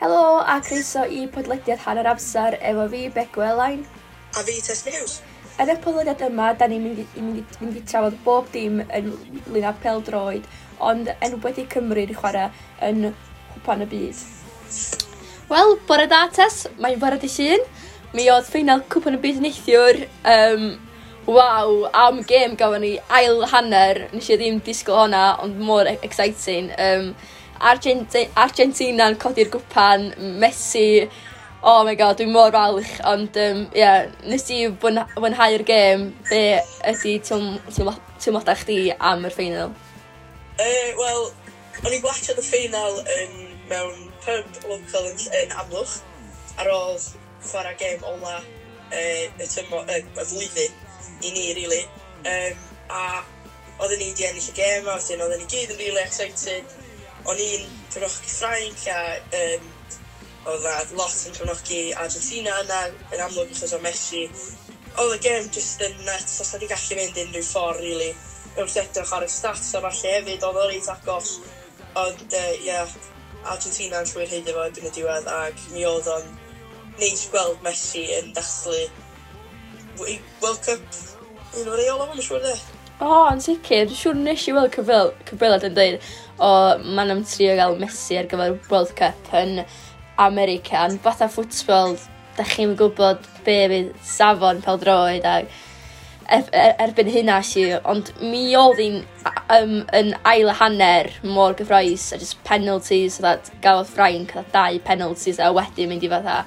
[0.00, 3.80] Helo a croeso i podlediad hanner amser efo fi, Begw Elain.
[4.36, 5.14] A fi, Tess News.
[5.62, 9.10] Yn y podlediad yma, da ni'n mynd, i, mynd, mynd i trafod bob dim yn
[9.48, 10.46] lun â pel droed,
[10.90, 12.48] ond yn wedi Cymru'n chwarae
[12.88, 13.10] yn
[13.56, 14.22] hwpan y byd.
[15.50, 16.68] Wel, bore da, Tess.
[16.78, 17.66] Mae'n bore di llun.
[18.14, 20.02] Mi oedd ffeinal cwpan y byd neithiwr.
[20.36, 20.72] Um,
[21.22, 26.00] Waw, am gêm gafon ni ail hanner, nes i ddim disgwyl hwnna, ond mor e-
[26.02, 26.72] exciting.
[26.82, 27.12] Um,
[27.62, 30.08] Argenti Argentina'n codi'r gwpan,
[30.42, 31.06] Messi,
[31.62, 36.42] oh my god, dwi'n mor falch, ond um, yeah, nes i wynhau'r gêm, be
[36.90, 39.74] ydy teimlodau chdi am yr ffeinal?
[40.58, 41.28] Uh, e, Wel,
[41.84, 43.38] o'n i'n gwachod y ffeinal yn,
[43.70, 46.00] mewn pub local yn, yn Amlwch,
[46.58, 46.98] ar ôl
[47.46, 50.74] chwarae gêm ola uh, y, tymo, uh, y flwyddyn
[51.22, 51.84] i ni, really.
[52.26, 53.22] Um, a
[53.78, 56.74] oedden ni wedi ennill y gêm, a oedden ni gyd yn really excited,
[57.30, 58.98] O'n i'n cyfnogi Ffrainc a
[59.38, 59.70] um,
[60.52, 62.80] oedd a lot yn cyfnogi Argentina yna
[63.14, 64.24] yn amlwg achos o Messi.
[64.98, 68.12] Oedd y gêm just yn nuts os wedi gallu mynd unrhyw ffordd, really.
[68.56, 71.36] Wrth edrych ar y stats a falle hefyd, oedd o'r reit agos.
[72.02, 72.98] Ond, ie, uh, yeah,
[73.54, 76.28] Argentina yn llwyr heidio fo yn y diwedd ac mi oedd o'n
[77.00, 78.84] neis gweld Messi yn dathlu
[80.02, 81.02] World Cup
[81.60, 82.71] un o'r eol o'n siŵr sure, de
[83.02, 86.06] o, oh, yn sicr, dwi'n siŵr nes i weld cyfril, cyfrilad yn dweud,
[86.38, 86.52] o,
[86.94, 89.64] ma'n am trio gael Messi ar gyfer World Cup yn
[90.22, 91.96] America, ond fatha ffwtsbol,
[92.36, 98.12] da chi'n gwybod be fydd safon pel droed a er, er, erbyn hynna si, ond
[98.22, 99.00] mi oedd hi'n
[99.58, 104.78] um, yn ail hanner mor gyffroes a just penalties, so that gafodd Frank a dau
[104.86, 106.38] penalties a wedyn mynd i fatha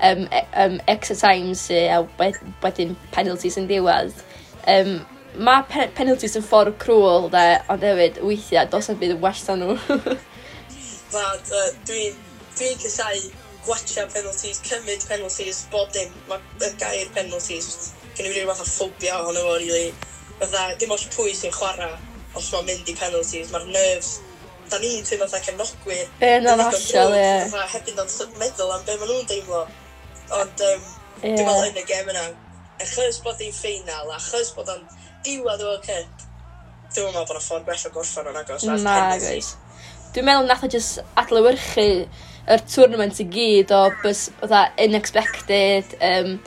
[0.00, 4.26] um, um, extra times e, a wedyn penalties yn diwedd.
[4.68, 5.00] Um,
[5.38, 9.60] mae pen penalties yn ffordd crwel, de, ond hefyd, weithiau, dos yn byd yn well
[9.60, 9.76] nhw.
[11.14, 11.24] Na,
[11.88, 12.16] dwi'n
[12.58, 13.20] dwi cysau
[13.64, 16.12] gwatio penalties, cymryd penalties, bob dim.
[16.28, 19.92] Mae y gair penalties, gen i rhyw fath o ffobia ohono fo, really.
[20.38, 21.92] Fydda, dim oes pwy sy'n chwarae
[22.38, 23.52] os mae'n mynd i penalties.
[23.54, 24.12] Mae'r nerves,
[24.68, 26.04] da ni'n teimlo fatha cefnogwyr.
[26.20, 27.32] Ie, na'n asiol, ie.
[27.52, 29.64] Fatha, hefyd na'n meddwl am be maen nhw'n deimlo.
[30.38, 30.86] Ond, um,
[31.22, 31.34] yeah.
[31.38, 32.24] dwi'n meddwl yn y gem yna,
[32.84, 34.84] achos bod hi'n ffeinal, achos bod o'n
[35.28, 36.26] diwedd o'r cyd.
[36.94, 38.64] Dwi'n meddwl bod y ffordd gwell o gorffan o'n agos.
[38.84, 39.52] Na, gweith.
[40.14, 41.88] Dwi'n meddwl nath o just adlywyrchu
[42.48, 46.38] yr tournament i gyd o bys fatha unexpected, um,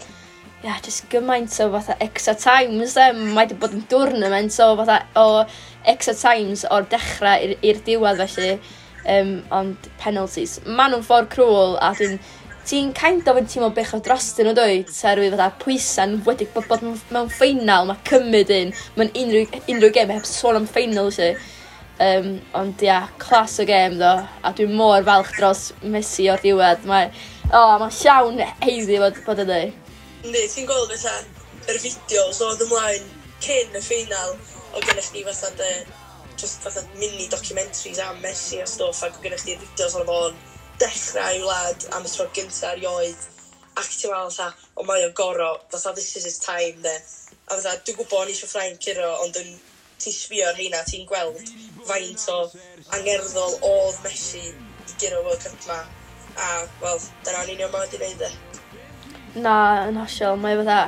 [0.64, 3.12] yeah, just gymaint o fatha extra times, e.
[3.20, 5.44] mae wedi bod yn tournament o fatha o
[5.94, 8.56] extra times o'r dechrau i'r diwedd felly,
[9.14, 10.58] um, ond penalties.
[10.66, 12.18] Ma'n nhw'n ffordd cruel a dwi'n
[12.72, 16.70] ti'n kind of yn teimlo bech o drostyn nhw dweud, serwydd fatha pwysa'n wedi bod,
[16.70, 21.34] bod mewn ffeinal, mae cymryd un, mae'n unrhyw, unrhyw gem heb sôn am ffeinal si.
[22.02, 26.88] Um, ond ia, clas o gem ddo, a dwi'n mor falch dros Messi o'r diwedd,
[26.90, 27.10] mae,
[27.50, 29.66] o, oh, mae llawn heiddi bod, bod ydy.
[30.24, 31.18] Ynddi, ti'n gweld fatha,
[31.68, 33.10] yr er fideos oedd ymlaen
[33.44, 34.38] cyn y ffeinal,
[34.72, 35.74] o gennych chi fatha de,
[36.40, 40.40] just fatha mini documentaries am Messi a stwff, ac o gennych chi'r fideos o'n fo'n
[40.82, 43.28] dechrau i wlad am y tro gyntaf erioed
[43.78, 46.96] ac ti'n meddwl sa, o mae o'n goro, fatha this is his time de.
[47.48, 49.54] A fatha, dwi'n gwybod o'n eisiau ffrain curo, ond yn
[50.02, 51.40] ti'n sbio ar heina, ti'n gweld
[51.88, 52.40] faint o
[52.98, 55.80] angerddol oedd Messi i gyrra World Cup ma.
[56.36, 56.50] A,
[56.82, 58.32] wel, dyna'n union ma wedi wneud e.
[59.40, 59.56] Na,
[59.88, 60.82] yn hollol, mae fatha...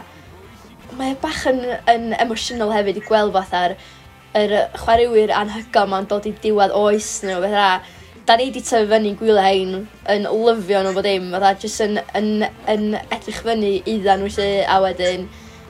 [0.94, 3.74] Mae bach yn, yn emosiynol hefyd i gweld fatha'r
[4.38, 7.70] yr chwaraewyr anhygoel ma'n dod i diwedd oes nhw, fatha
[8.26, 9.72] da ni wedi tyfu fyny gwylau ein
[10.14, 14.62] yn lyfio nhw bod dim, fatha jyst yn, yn, yn edrych fyny iddyn nhw sy'n
[14.72, 15.26] a wedyn,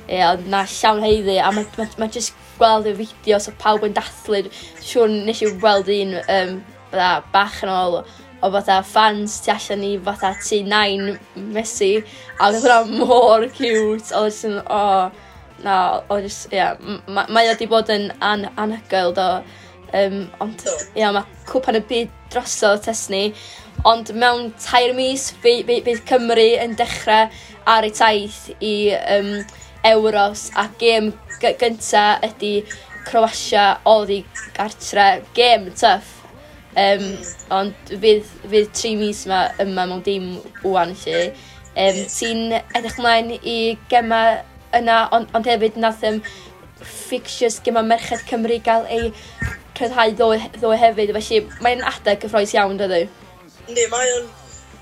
[0.06, 3.88] ie, ond na llawn heiddi, a mae ma, ma jyst gweld y fideo so pawb
[3.88, 4.44] yn dathlu,
[4.84, 6.53] siwr nes i weld un um,
[6.91, 11.18] fatha bach yn ôl o fatha fans tu allan i fatha T9
[11.58, 11.91] Messi,
[12.38, 14.84] a oedd e hwnna mor cute, oedd e jyst yn, o,
[15.66, 16.78] na, oedd e jyst, ie, yeah,
[17.09, 19.30] mae o wedi bod yn an, anhygoel do,
[19.94, 20.64] Um, ond,
[20.98, 23.28] ia, mae cwpan y byd drosodd test ni.
[23.90, 27.29] Ond mewn tair mis, bydd by, by Cymru yn dechrau
[27.70, 29.35] ar ei taith i um,
[29.85, 30.47] Euros.
[30.58, 31.12] A gêm
[31.44, 32.56] gynta ydy
[33.06, 34.20] Croatia oedd i
[34.56, 35.08] gartre.
[35.38, 36.20] Gêm tuff.
[36.73, 37.12] Um,
[37.53, 40.32] ond fydd, fydd tri mis yma, yma mewn dim
[40.64, 41.28] wwan lle.
[41.73, 43.58] Um, Ti'n edrych mlaen i
[43.91, 44.23] gema
[44.73, 46.17] yna, ond, ond hefyd nath um,
[46.82, 49.12] fixtures gyma Merched Cymru gael ei
[49.79, 50.29] rhyddhau ddo
[50.59, 53.03] ddoe hefyd, felly mae'n adeg gyffroes iawn, dydw.
[53.70, 54.31] Ne, mae o'n...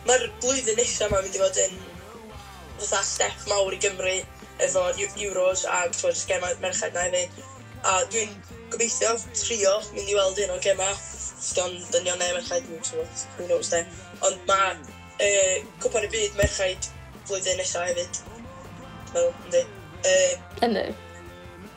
[0.01, 1.75] Mae'r blwyddyn nesaf mae'n mynd i fod yn
[2.81, 4.15] fatha step mawr i Gymru
[4.65, 7.43] efo Euros a twyd gema merched na hefyd.
[7.85, 8.33] A dwi'n
[8.73, 10.89] gobeithio trio mynd i weld un o gema.
[11.55, 13.79] gan dynion neu merched, dwi'n gwybod, who knows de.
[14.27, 14.75] Ond mae
[15.21, 15.29] e,
[15.81, 16.91] cwpan y byd merched
[17.29, 18.21] flwyddyn nesaf hefyd.
[19.13, 19.63] Fel, ynddi.
[20.05, 20.13] E,
[20.67, 20.85] Ynddi.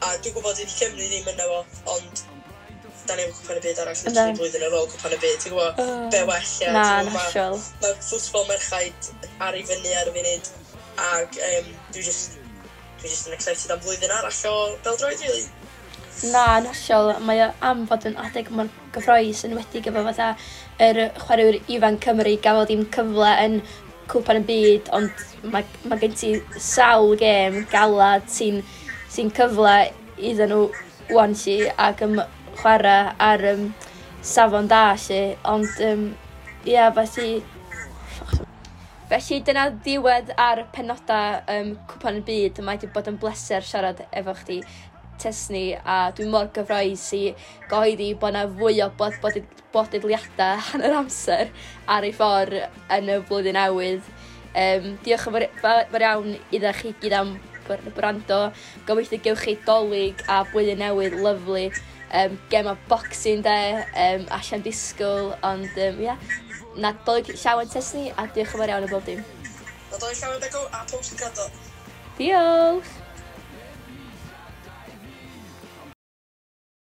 [0.05, 1.62] A dwi'n gwybod i Cymru ddim yna fo,
[1.96, 2.25] ond
[3.09, 5.37] da ni efo cwpan y byd arall yn tri blwyddyn ar ôl cwpan y byd,
[5.43, 5.83] ti'n gwybod?
[5.83, 6.73] Uh, be well ia.
[6.73, 7.59] Na, natural.
[7.83, 9.11] Mae ma ffwtbol merchaid
[9.45, 10.51] ar ei fyny ar y funud,
[11.09, 12.39] ac um, dwi'n just,
[13.03, 14.56] dwi just yn excited am blwyddyn arall o
[14.87, 15.45] beldroed, really.
[16.31, 20.31] Na, nasiol, mae o am fod yn adeg mor gyffroes yn wedi gyfo fatha
[20.83, 23.59] yr er chwaraewyr ifan Cymru gafodd dim cyfle yn
[24.12, 28.62] cwpan y byd, ond mae, mae gen ti sawl gêm galad sy'n
[29.11, 29.77] sy cyfle
[30.17, 31.56] iddyn nhw wan si
[31.87, 32.19] ac ym,
[32.61, 33.67] chwarae ar um,
[34.23, 36.09] safon da si, ond um,
[36.69, 37.43] ia, felly...
[39.11, 44.01] Felly dyna ddiwedd ar penodau um, cwpan y byd, mae wedi bod yn bleser siarad
[44.11, 44.62] efo chdi
[45.21, 47.23] tesni a dwi'n mor gyfroes i
[47.71, 49.19] goeddi bod yna fwy o bod
[49.75, 51.51] bodedliadau han hanner amser
[51.91, 52.56] ar ei ffordd
[52.97, 54.12] yn y flwyddyn newydd.
[54.55, 57.35] Um, diolch yn fawr iawn iddo chi gyd am
[57.67, 58.41] gwrando.
[58.87, 61.67] Gobeithio gewch chi dolyg a blwyddyn newydd lyflu
[62.12, 63.56] um, gem gema boxing de,
[64.06, 66.35] um, allan disgwyl, ond um, ia, yeah.
[66.77, 69.25] nadbolig llawn tesni a diolch yn fawr iawn y bob dim.
[69.93, 71.49] Nadolig llawn degw a pob sy'n gado.
[72.19, 73.04] Diolch!